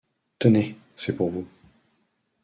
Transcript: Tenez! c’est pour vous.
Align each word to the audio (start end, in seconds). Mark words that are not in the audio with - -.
Tenez! 0.39 0.73
c’est 0.97 1.15
pour 1.15 1.29
vous. 1.29 1.47